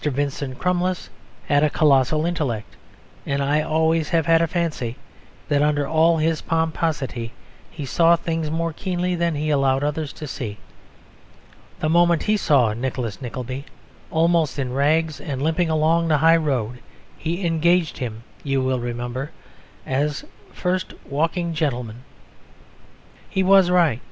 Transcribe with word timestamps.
Vincent 0.03 0.57
Crummles 0.57 1.11
had 1.45 1.63
a 1.63 1.69
colossal 1.69 2.25
intellect; 2.25 2.75
and 3.23 3.39
I 3.39 3.61
always 3.61 4.09
have 4.09 4.27
a 4.27 4.47
fancy 4.47 4.95
that 5.47 5.61
under 5.61 5.85
all 5.87 6.17
his 6.17 6.41
pomposity 6.41 7.33
he 7.69 7.85
saw 7.85 8.15
things 8.15 8.49
more 8.49 8.73
keenly 8.73 9.13
than 9.13 9.35
he 9.35 9.51
allowed 9.51 9.83
others 9.83 10.11
to 10.13 10.25
see. 10.25 10.57
The 11.81 11.89
moment 11.89 12.23
he 12.23 12.35
saw 12.35 12.73
Nicholas 12.73 13.21
Nickleby, 13.21 13.65
almost 14.09 14.57
in 14.57 14.73
rags 14.73 15.21
and 15.21 15.39
limping 15.39 15.69
along 15.69 16.07
the 16.07 16.17
high 16.17 16.35
road, 16.37 16.79
he 17.15 17.45
engaged 17.45 17.99
him 17.99 18.23
(you 18.43 18.59
will 18.59 18.79
remember) 18.79 19.29
as 19.85 20.25
first 20.51 20.95
walking 21.07 21.53
gentleman. 21.53 22.03
He 23.29 23.43
was 23.43 23.69
right. 23.69 23.99